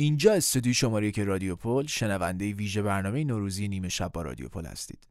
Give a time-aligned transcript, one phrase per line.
[0.00, 4.66] اینجا استودیو شماره که رادیو پل شنونده ویژه برنامه نوروزی نیمه شب با رادیو پل
[4.66, 5.08] هستید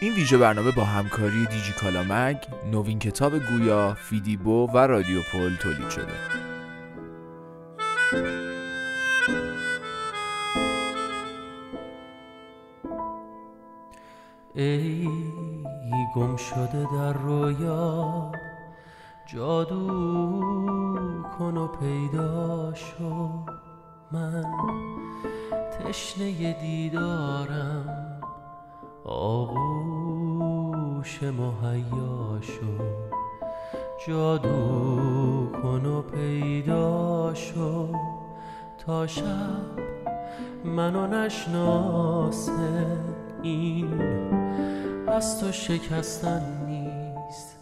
[0.00, 2.36] این ویژه برنامه با همکاری دیجی کالامگ،
[2.72, 6.14] نوین کتاب گویا، فیدیبو و رادیو پل تولید شده.
[14.54, 15.23] ای
[16.14, 18.32] گم شده در رویا
[19.26, 20.40] جادو
[21.38, 23.28] کن و پیدا شو.
[24.12, 24.44] من
[25.72, 28.20] تشنه دیدارم
[29.04, 30.02] آغوش
[31.22, 32.84] مهیا شو.
[34.06, 37.88] جادو کن و پیدا شو.
[38.86, 39.84] تا شب
[40.64, 42.98] منو نشناسه
[43.42, 44.00] این
[45.08, 47.56] از تو شکستن نیست.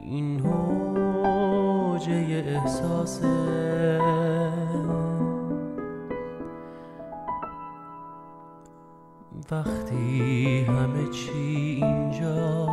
[0.00, 3.98] این موجه احساسه
[9.50, 12.68] وقتی همه چی اینجا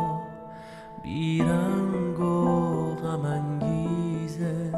[1.02, 4.72] بیرنگ و غم انگیزه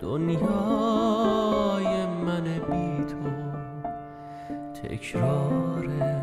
[0.00, 0.46] دنیای
[2.06, 3.16] من بی تو
[4.82, 6.15] تکرار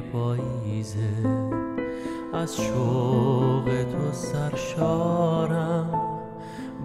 [0.00, 1.08] پاییزه.
[2.32, 6.12] از شوق تو سرشارم.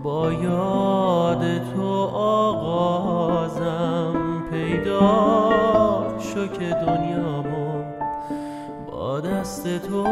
[0.03, 4.14] با یاد تو آغازم
[4.52, 5.19] پیدا
[6.19, 7.83] شو که دنیامو
[8.91, 10.03] با دست تو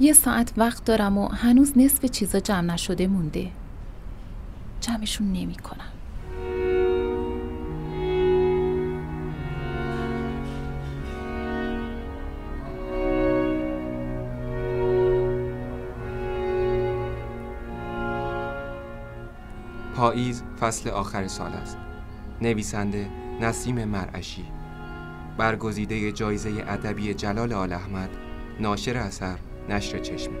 [0.00, 3.50] یه ساعت وقت دارم و هنوز نصف چیزا جمع نشده مونده.
[4.80, 5.92] جمعشون نمی کنم.
[19.96, 21.78] پاییز فصل آخر سال است.
[22.42, 23.10] نویسنده
[23.40, 24.44] نسیم مرعشی.
[25.38, 28.10] برگزیده جایزه ادبی جلال آل احمد
[28.60, 30.36] ناشر اثر نشر چشمی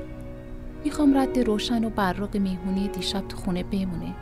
[0.84, 4.14] می‌خوام رد روشن و براق میهونی دیشب تو خونه بمونه.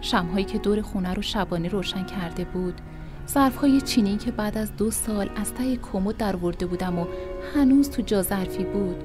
[0.00, 2.80] شمهایی که دور خونه رو شبانه روشن کرده بود
[3.28, 5.78] ظرفهای چینی که بعد از دو سال از ته
[6.18, 7.06] در ورده بودم و
[7.54, 9.04] هنوز تو جا ظرفی بود.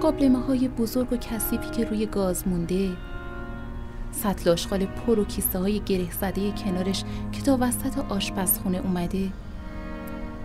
[0.00, 2.90] قابلمه های بزرگ و کثیفی که روی گاز مونده.
[4.12, 9.28] سطل آشغال پر و کیسه های گره زده کنارش که تا وسط آشپزخونه اومده.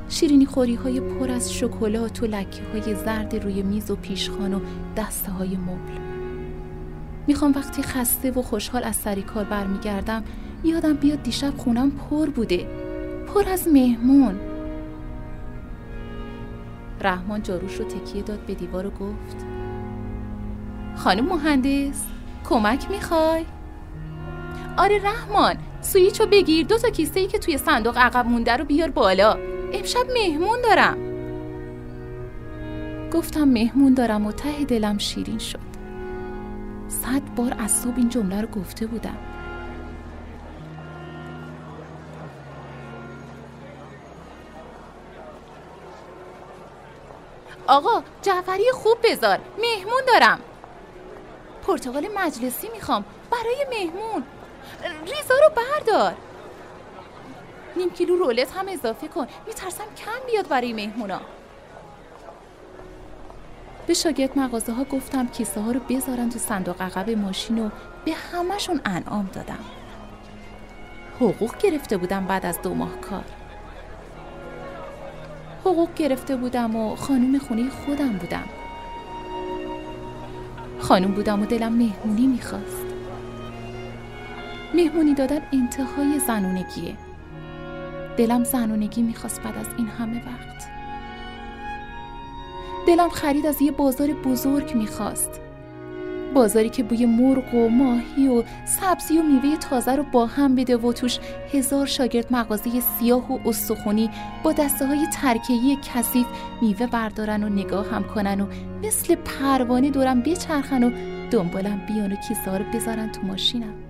[0.10, 4.60] شیرینی خوری های پر از شکلات و لکه های زرد روی میز و پیشخان و
[4.98, 6.00] دسته های مبل.
[7.28, 10.24] می‌خوام وقتی خسته و خوشحال از سری کار برمیگردم
[10.64, 12.68] یادم بیاد دیشب خونم پر بوده
[13.28, 14.40] پر از مهمون.
[17.02, 19.46] رحمان جاروش رو تکیه داد به دیوار و گفت
[20.96, 22.06] خانم مهندس
[22.50, 23.46] کمک می‌خوای؟
[24.78, 28.90] آره رحمان سویچو بگیر دو تا کیسه ای که توی صندوق عقب مونده رو بیار
[28.90, 29.49] بالا.
[29.74, 30.98] امشب مهمون دارم.
[33.10, 35.60] گفتم مهمون دارم و ته دلم شیرین شد.
[36.88, 39.18] صد بار از صبح این جمله رو گفته بودم.
[47.68, 49.40] آقا جعفری خوب بذار.
[49.62, 50.40] مهمون دارم.
[51.68, 53.06] پرتقال مجلسی می‌خوام.
[53.32, 54.24] برای مهمون.
[55.02, 56.14] ریزا رو بردار.
[57.76, 59.28] نیم کیلو رولت هم اضافه کن.
[59.48, 61.22] میترسم کم بیاد برای مهمونا.
[63.88, 67.70] به شاگرد مغازه ها گفتم کیسه ها رو بذارن تو صندوق عقب ماشین و
[68.06, 69.66] به همشون انعام دادم.
[71.16, 73.26] حقوق گرفته بودم بعد از دو ماه کار.
[75.62, 78.50] حقوق گرفته بودم و خانوم خونه خودم بودم.
[80.80, 82.86] خانوم بودم و دلم مهمونی می‌خواست.
[84.74, 87.09] مهمونی دادن انتهای زنونگیه.
[88.20, 90.68] دلم زنونگی می‌خواست بعد از این همه وقت.
[92.88, 95.42] دلم خرید از یه بازار بزرگ می‌خواست.
[96.34, 100.78] بازاری که بوی مرغ و ماهی و سبزی و میوه تازه رو با هم بده
[100.78, 101.20] و توش
[101.54, 104.10] هزار شاگرد مغازه سیاه و استخونی
[104.44, 106.28] با دسته های ترکیهی کثیف
[106.62, 108.46] میوه بردارن و نگاه هم کنن و
[108.84, 110.92] مثل پروانه دورم بچرخن و
[111.32, 113.89] دنبالم بیان و کیسه رو بذارن تو ماشینم.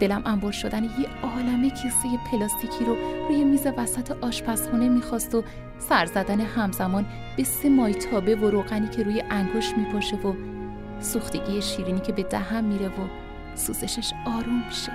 [0.00, 2.96] دلم انبار شدن یه عالمه کیسه پلاستیکی رو
[3.28, 5.44] روی میز وسط آشپزخونه می‌خواست و
[5.78, 7.06] سر زدن همزمان
[7.36, 10.34] به سه مایتابه و روغنی که روی انگوش میپاشه و
[11.00, 13.08] سوختگی شیرینی که به دهم میره و
[13.54, 14.92] سوزشش آروم میشه.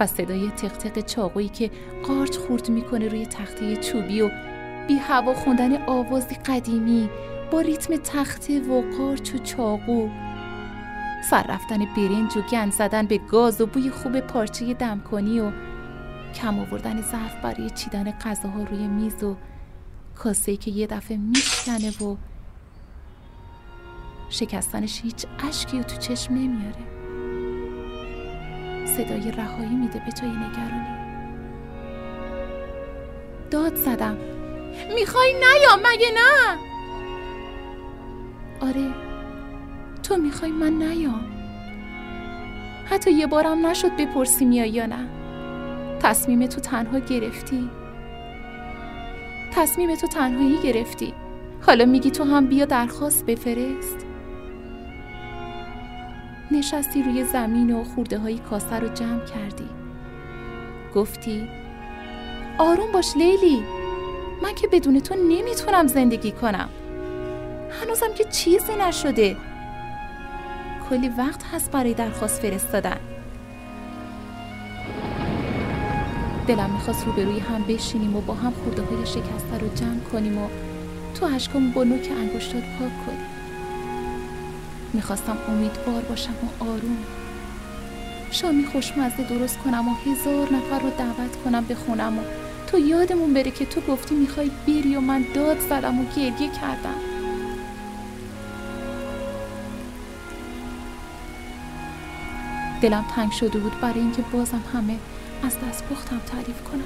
[0.00, 1.70] و صدای تق چاقویی که
[2.06, 4.30] قارچ خورد می‌کنه روی تخته چوبی و
[4.88, 7.08] بی هوا خوندن آوازی قدیمی
[7.50, 10.08] با ریتم تخته و قارچ و چاقو
[11.30, 15.52] سر رفتن برنج و گند زدن به گاز و بوی خوب پارچه دمکنی و
[16.34, 19.36] کم آوردن ظرف برای چیدن غذاها روی میز و
[20.14, 22.16] کاسه که یه دفعه میشکنه و
[24.30, 26.96] شکستنش هیچ اشکی و تو چشم نمیاره.
[28.86, 30.96] صدای رهایی میده به جای نگرانی.
[33.50, 34.16] داد زدم.
[34.94, 36.58] می‌خوای نیام مگه نه؟
[38.60, 39.05] آره.
[40.08, 41.24] تو می‌خوای من نیام
[42.84, 45.08] حتی یه بارم نشد بپرسی میای یا نه.
[46.00, 47.70] تصمیم تو تنها گرفتی.
[49.52, 51.14] تصمیم تو تنهایی گرفتی.
[51.66, 54.06] حالا میگی تو هم بیا درخواست بفرست.
[56.50, 59.68] نشستی روی زمین و خورده های کاسه رو جمع کردی.
[60.94, 61.48] گفتی
[62.58, 63.62] آروم باش لیلی.
[64.42, 66.68] من که بدون تو نمی‌تونم زندگی کنم.
[67.82, 69.36] هنوزم که چیزی نشده.
[70.90, 72.96] کلی وقت هست برای درخواست فرستادن.
[76.46, 80.48] دلم می‌خواست روبروی هم بشینیم و با هم خورده های شکسته رو جمع کنیم و
[81.14, 83.26] تو عشقم با نوک انگشتات پاک کنیم.
[84.92, 86.98] می‌خواستم امیدوار باشم و آروم.
[88.30, 92.22] شامی خوشمزه درست کنم و هزار نفر رو دعوت کنم به خونم و
[92.66, 97.15] تو یادمون بره که تو گفتی می‌خوای بری و من داد زدم و گریه کردم.
[102.80, 104.96] دلم تنگ شده بود برای اینکه بازم همه
[105.42, 106.80] از دست پختم تعریف کنم.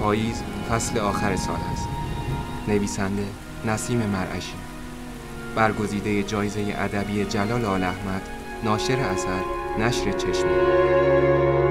[0.00, 1.88] پاییز فصل آخر سال است.
[2.68, 3.26] نویسنده
[3.66, 4.54] نسیم مرعشی.
[5.56, 8.22] برگزیده جایزه ادبی جلال آل احمد
[8.64, 9.42] ناشر اثر
[9.78, 11.63] نشر چشمی.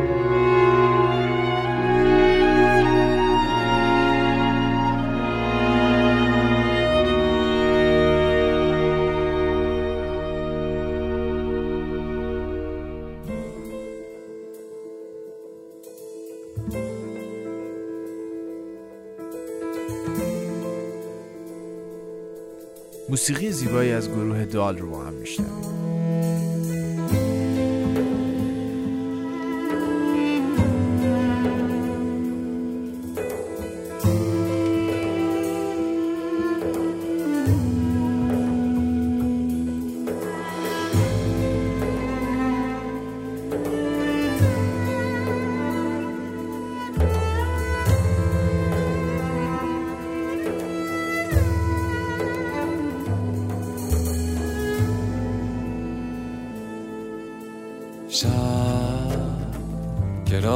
[23.23, 25.72] موسیقی زیبایی از گروه دال رو با هم میشنویم.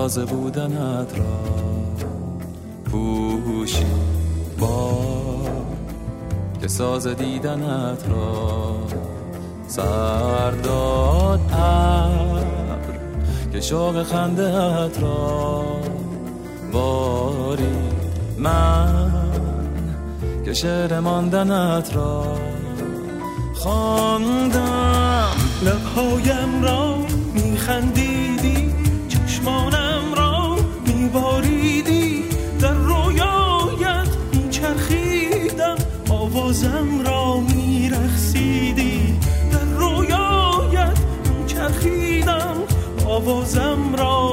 [0.08, 1.26] راز بودنت را.
[2.86, 3.86] پوشی
[4.60, 4.92] با
[6.62, 8.76] که ساز دیدنت را.
[9.68, 12.46] سرداد ابر
[13.52, 15.66] که شوق خندهت را.
[16.72, 17.78] باری
[18.38, 19.12] من
[20.46, 22.38] که شعر ماندنت را.
[23.54, 25.30] خواندم
[25.64, 26.96] لبهایم را
[27.34, 28.27] میخندیدی
[36.58, 39.20] آوازم را میرخسیدی
[39.52, 40.98] در رویایت
[41.40, 42.58] میچرخیدم
[43.08, 44.27] آوازم را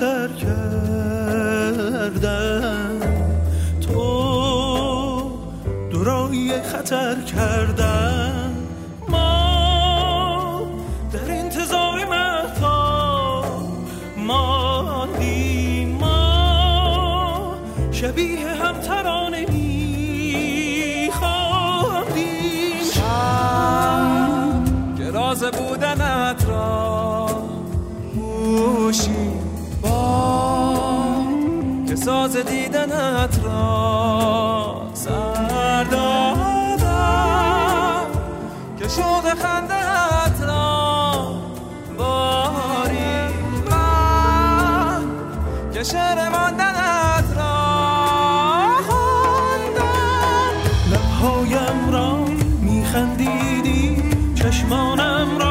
[0.00, 1.80] سر کردن
[3.80, 5.30] تو
[5.90, 8.56] دورایی خطر کردن
[9.08, 10.62] ما
[11.12, 13.44] در انتظار مهتا
[14.16, 15.88] ماندیم.
[15.88, 17.54] ما
[17.92, 18.69] شبیه هم
[32.42, 34.90] دیدنت را.
[34.94, 36.46] سر دادم
[38.78, 40.80] که شوق خندت را.
[41.98, 43.28] باری
[43.70, 45.02] من
[45.72, 47.54] که شعر ماندنت را
[48.88, 50.52] خوندم
[50.92, 52.24] لبهایم را
[52.60, 54.02] میخندیدی
[54.34, 55.49] چشمانم را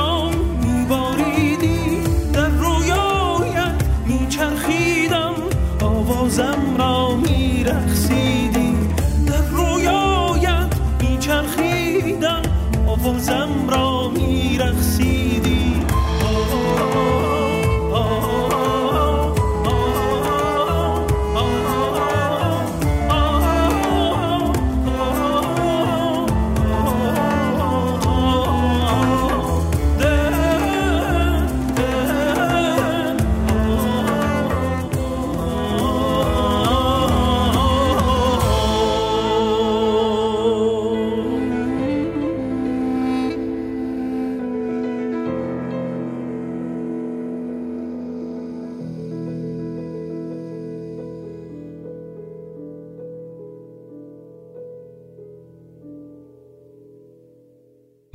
[7.80, 8.19] میرخسیدی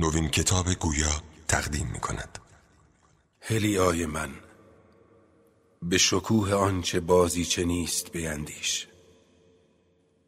[0.05, 2.39] نوین کتاب گویا تقدیم می کند
[3.39, 4.29] هلیای من
[5.81, 8.87] به شکوه آنچه بازیچه نیست بیندیش.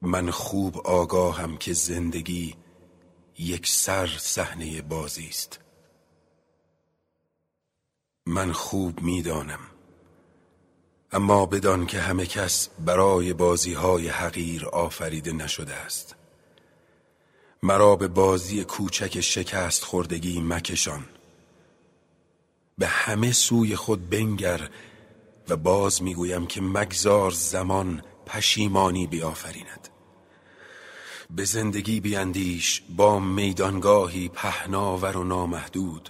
[0.02, 2.56] من خوب آگاهم که زندگی
[3.40, 5.60] یک سر صحنه بازی است.
[8.26, 9.60] من خوب می‌دانم
[11.12, 16.16] اما بدان که همه کس برای بازی های حقیر آفریده نشده است.
[17.64, 21.06] مرا به بازی کوچک شکست خوردگی مکشان.
[22.78, 24.70] به همه سوی خود بنگر
[25.50, 29.90] و باز می‌گویم که مگذار زمان پشیمانی بیافریند.
[31.30, 36.10] به زندگی بیندیش با میدانگاهی پهناور و نامحدود.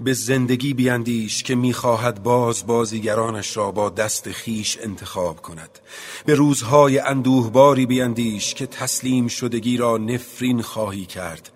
[0.00, 5.78] به زندگی بیندیش که می‌خواهد باز بازیگرانش را با دست خیش انتخاب کند.
[6.26, 11.50] به روزهای اندوهباری بیندیش که تسلیم شدگی را نفرین خواهی کرد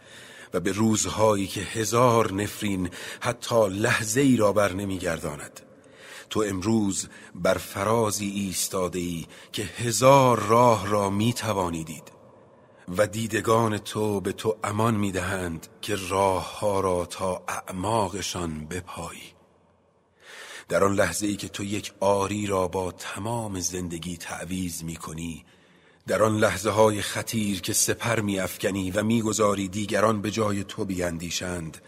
[0.55, 5.61] و به روزهایی که هزار نفرین حتی لحظه ای را بر نمیگرداند.
[6.31, 11.35] تو امروز بر فرازی ایستاده ای که هزار راه را می
[11.87, 12.20] دید
[12.97, 19.33] و دیدگان تو به تو امان می‌دهند که راه ها را تا اعماقشان بپایی.
[20.69, 25.45] در آن لحظه ای که تو یک آری را با تمام زندگی تعویز می کنی
[26.07, 30.85] در آن لحظه های خطیر که سپر می افکنی و می‌گذاری دیگران به جای تو
[30.85, 31.79] بیاندیشند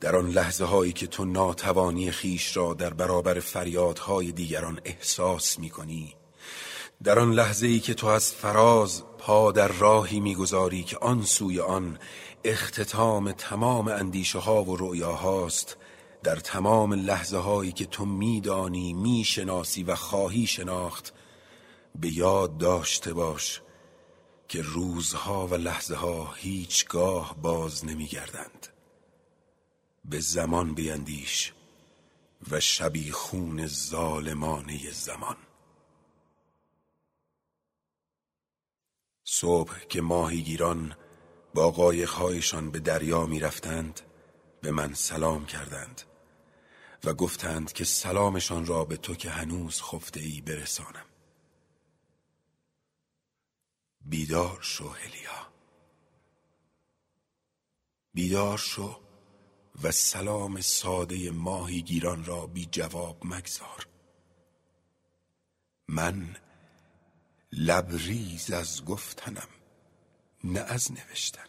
[0.00, 5.70] در آن لحظه هایی که تو ناتوانی خیش را در برابر فریادهای دیگران احساس می
[5.70, 6.14] کنی
[7.04, 9.02] در آن لحظه ای که تو از فراز
[9.52, 11.98] در راهی می‌گذاری که آن سوی آن
[12.44, 15.76] اختتام تمام اندیشه ها و رؤیاهاست
[16.22, 21.12] در تمام لحظه هایی که تو میدانی می‌شناسی و خواهی شناخت
[21.94, 23.60] به یاد داشته باش
[24.48, 28.66] که روزها و لحظه ها هیچگاه باز نمیگردند.
[30.04, 31.52] به زمان بیندیش
[32.50, 35.36] و شبی خون ظالمانه زمان.
[39.24, 40.96] صبح که ماهیگیران
[41.54, 44.00] با قایقهایشان به دریا می رفتند
[44.60, 46.02] به من سلام کردند
[47.04, 51.06] و گفتند که سلامشان را به تو که هنوز خفته ای برسانم.
[54.00, 55.52] بیدار شو هلیا.
[58.14, 59.00] بیدار شو
[59.82, 63.86] و سلام ساده ماهیگیران را بی جواب مگذار.
[65.88, 66.36] من
[67.58, 69.48] لبریز از گفتنم
[70.44, 71.44] نه از نوشتن.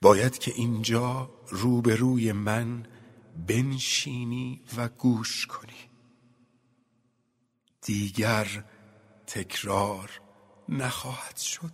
[0.00, 2.86] باید که اینجا روبروی من
[3.46, 5.90] بنشینی و گوش کنی.
[7.82, 8.64] دیگر
[9.26, 10.20] تکرار
[10.68, 11.72] نخواهد شد.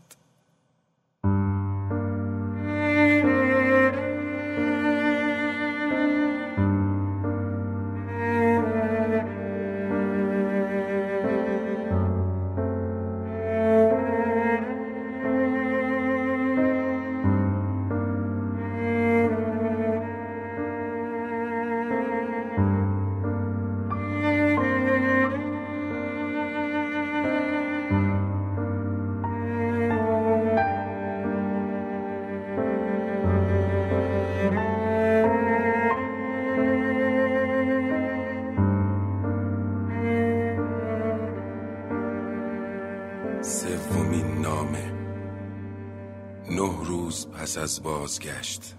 [47.66, 48.74] از بازگشت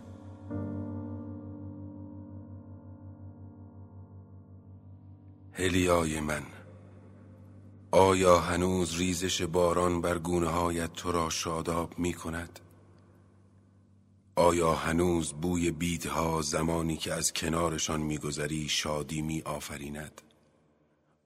[5.52, 6.44] هلیای من
[7.92, 12.60] آیا هنوز ریزش باران بر گونه هایت تو را شاداب می کند؟
[14.36, 20.22] آیا هنوز بوی بیدها زمانی که از کنارشان میگذری شادی می آفریند؟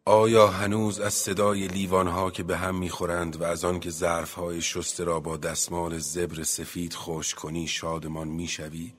[0.06, 5.04] آیا هنوز از صدای لیوانها که به هم می‌خورند و از آن که ظرفهای شسته
[5.04, 8.94] را با دستمال زبر سفید خوش کنی شادمان می‌شوی؟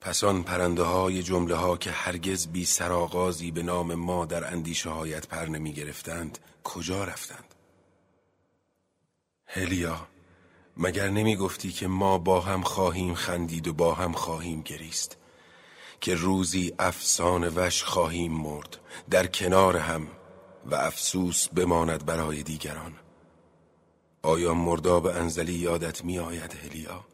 [0.00, 4.90] پس آن پرنده های جمله ها که هرگز بی سراغازی به نام ما در اندیشه
[4.90, 7.54] هایت پر نمی گرفتند کجا رفتند؟
[9.46, 10.06] هلیا
[10.76, 15.16] مگر نمی گفتی که ما با هم خواهیم خندید و با هم خواهیم گریست
[16.04, 18.76] که روزی افسانه وش خواهیم مرد
[19.10, 20.08] در کنار هم
[20.66, 22.92] و افسوس بماند برای دیگران.
[24.22, 27.04] آیا مرداب انزلی یادت می آید هلیا؟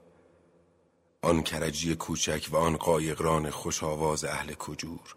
[1.22, 5.16] آن کرجی کوچک و آن قایقران خوش آواز اهل کجور؟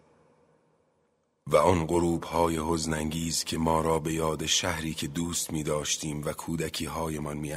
[1.48, 6.26] و آن غروب های حزننگیز که ما را به یاد شهری که دوست می داشتیم
[6.26, 7.54] و کودکی هایمان می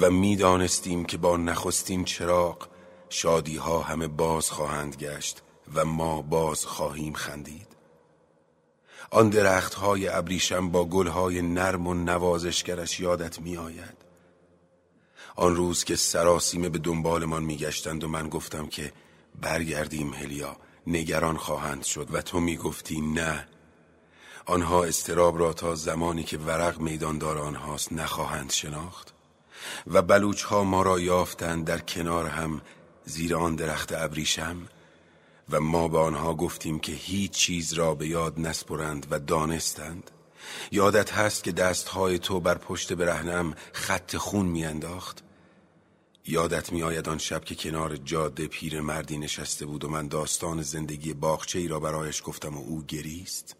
[0.00, 2.75] و می دانستیم که با نخستین چراغ
[3.08, 5.42] شادی ها همه باز خواهند گشت
[5.74, 7.66] و ما باز خواهیم خندید.
[9.10, 13.96] آن درخت های ابریشم با گل های نرم و نوازشگرش یادت می آید
[15.36, 18.92] آن روز که سراسیمه به دنبالمان میگشتند و من گفتم که
[19.40, 23.48] برگردیم هلیا نگران خواهند شد و تو می‌گفتی نه.
[24.46, 29.14] آنها استراب را تا زمانی که ورق میداندار آنهاست نخواهند شناخت
[29.86, 32.60] و بلوچ ها ما را یافتند در کنار هم
[33.06, 34.68] زیر آن درخت ابریشم
[35.50, 40.10] و ما به آنها گفتیم که هیچ چیز را به یاد نسپرند و دانستند.
[40.72, 45.22] یادت هست که دستهای تو بر پشت برهنم خط خون میانداخت؟
[46.26, 51.14] یادت میآید آن شب که کنار جاده پیر مردی نشسته بود و من داستان زندگی
[51.14, 53.56] باغچه ای را برایش گفتم و او گریست؟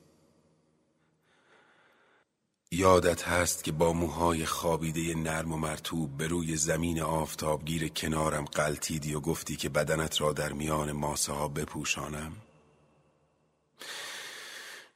[2.78, 9.14] یادت هست که با موهای خابیده نرم و مرتوب به روی زمین آفتابگیر کنارم قلتیدی
[9.14, 12.32] و گفتی که بدنت را در میان ماسه ها بپوشانم؟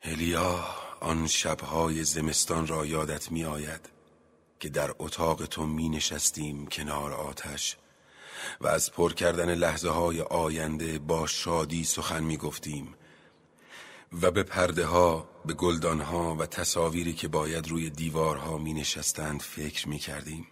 [0.00, 0.64] هلیا
[1.00, 3.88] آن شبهای زمستان را یادت می آید
[4.60, 7.76] که در اتاق تو می نشستیم کنار آتش
[8.60, 12.94] و از پر کردن لحظه های آینده با شادی سخن می گفتیم
[14.12, 19.42] و به پرده ها، به گلدان ها و تصاویری که باید روی دیوارها می نشستند
[19.42, 20.46] فکر می کردیم.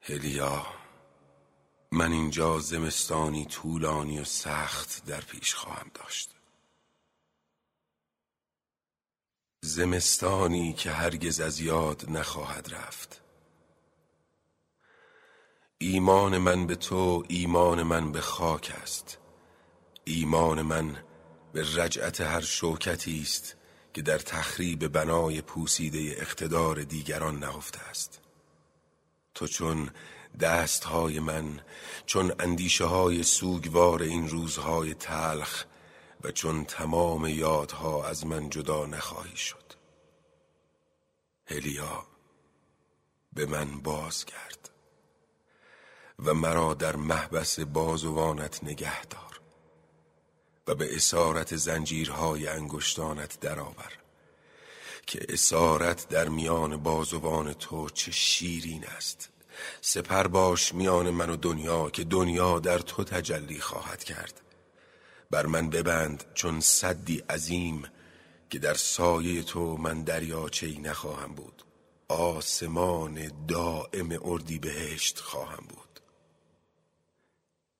[0.00, 0.66] هلیا
[1.92, 6.30] من اینجا زمستانی طولانی و سخت در پیش خواهم داشت.
[9.60, 13.20] زمستانی که هرگز از یاد نخواهد رفت.
[15.78, 19.18] ایمان من به تو ایمان من به خاک است.
[20.04, 21.04] ایمان من
[21.52, 23.56] به رجعت هر شوکتی است
[23.94, 28.20] که در تخریب بنای پوسیده اقتدار دیگران نهفته است.
[29.34, 29.90] تو چون
[30.40, 31.60] دستهای من
[32.06, 35.64] چون اندیشه های سوگوار این روزهای تلخ
[36.24, 39.72] و چون تمام یادها از من جدا نخواهی شد.
[41.46, 42.06] هلیا
[43.32, 44.70] به من بازگرد
[46.18, 49.31] و مرا در محبس بازوانت نگه دار.
[50.74, 53.92] به اسارت زنجیرهای انگشتانت درآور
[55.06, 59.28] که اسارت در میان بازوان تو چه شیرین است.
[59.80, 64.40] سپر باش میان من و دنیا که دنیا در تو تجلی خواهد کرد.
[65.30, 67.82] بر من ببند چون صدی عظیم
[68.50, 71.62] که در سایه تو من دریاچه ای نخواهم بود.
[72.08, 76.00] آسمان دائم اردی بهشت خواهم بود.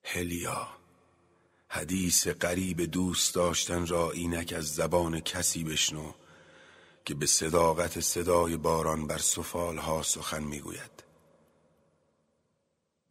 [0.05, 0.69] هلیا
[1.75, 6.13] حدیث قریب دوست داشتن را اینک از زبان کسی بشنو
[7.05, 11.05] که به صداقت صدای باران بر سفال ها سخن می‌گوید.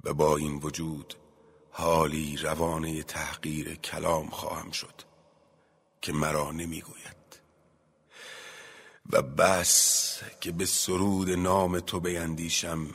[0.03, 1.13] و با این وجود
[1.71, 5.01] حالی روانه تحقیر کلام خواهم شد
[6.01, 7.41] که مرا نمی‌گوید.
[9.09, 12.87] و بس که به سرود نام تو بیندیشم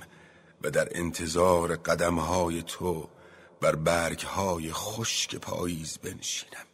[0.63, 3.09] و در انتظار قدمهای تو
[3.67, 6.67] بر برگهای خشک پاییز بنشینم.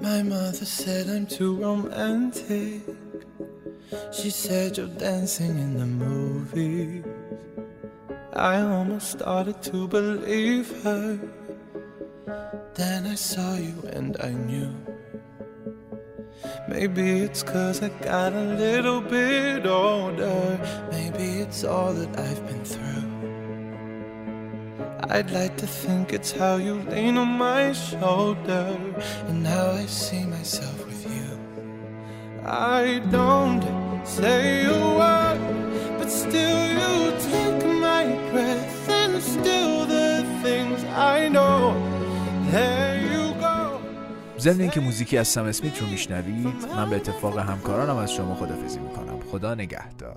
[0.00, 2.82] My mother said I'm too romantic.
[4.12, 7.04] She said you're dancing in the movies.
[8.34, 11.18] I almost started to believe her.
[12.74, 14.74] Then I saw you and I knew.
[16.68, 20.60] Maybe it's cause I got a little bit older.
[20.90, 23.15] Maybe it's all that I've been through.
[25.08, 28.76] I'd like to think it's how you lean on my shoulder
[29.28, 31.28] and how I see myself with you.
[32.44, 33.64] I don't
[34.04, 35.38] say a word,
[35.98, 40.82] but still you take my breath and still the things
[41.14, 41.74] I know.
[42.50, 43.80] There you go.
[44.38, 48.78] ضمن اینکه موزیکی از سم اسمیت رو میشنوید من به اتفاق همکارانم از شما خدافزی
[48.78, 50.16] می‌کنم خدا نگهدار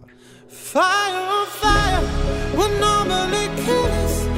[0.73, 2.01] Fire, fire,
[2.57, 4.28] we're normally kiss with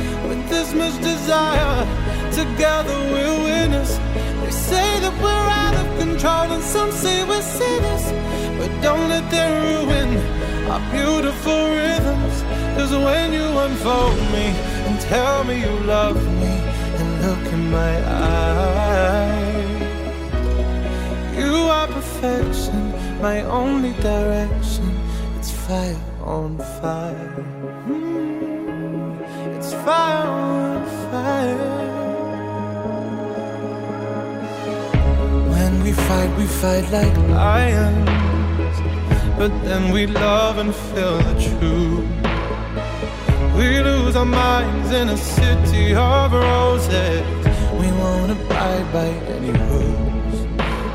[0.74, 1.86] much desire.
[2.32, 3.98] Together we're winners.
[4.42, 8.06] They say that we're out of control, and some say we're sinners.
[8.58, 10.10] But don't let them ruin
[10.72, 12.36] our beautiful rhythms.
[12.78, 14.48] Cause when you unfold me
[14.88, 16.54] and tell me you love me,
[17.00, 19.42] and look in my eyes,
[21.38, 24.90] you are perfection, my only direction
[25.38, 27.51] It's fire on fire.
[29.84, 31.58] Mm, fire.
[35.50, 38.78] When we fight, we fight like lions.
[39.38, 42.08] But then we love and feel the truth.
[43.58, 47.26] We lose our minds in a city of roses.
[47.80, 50.48] We won't abide by any rules.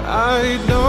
[0.06, 0.85] I don't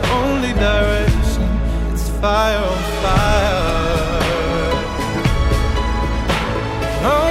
[0.00, 1.42] my only direction.
[1.92, 3.62] It's fire on fire.
[7.06, 7.30] Oh,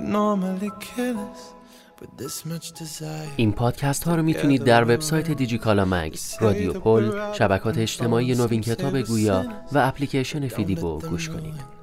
[0.00, 1.51] normally kill us
[3.36, 9.00] این پادکست ها رو می‌تونید در وبسایت دیجیکالا مگ، رادیو پل، شبکات اجتماعی نوین کتاب
[9.00, 11.82] گویا و اپلیکیشن فیدیبو گوش کنید.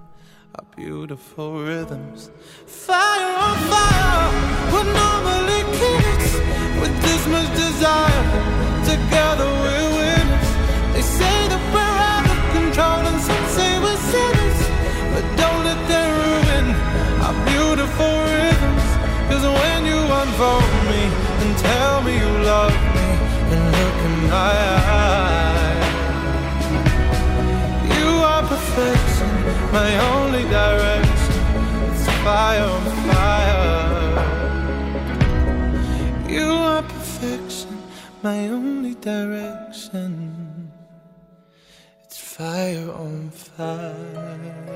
[17.46, 18.29] beautiful
[19.30, 21.02] Cause when you unfold me
[21.42, 23.08] and tell me you love me
[23.54, 24.56] and look in my
[25.06, 25.90] eyes.
[27.98, 29.30] You are perfection,
[29.72, 31.42] my only direction.
[31.92, 34.18] It's fire on fire.
[36.28, 37.74] You are perfection,
[38.24, 40.72] my only direction.
[42.04, 44.70] It's fire on fire.